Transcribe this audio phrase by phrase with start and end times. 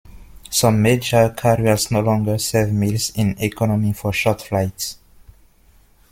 [0.49, 4.97] Some major carriers no longer serve meals in economy for short flights.